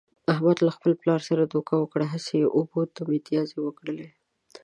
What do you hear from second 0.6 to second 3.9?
له خپل پلار سره دوکه وکړه، هسې یې اوبو ته متیازې و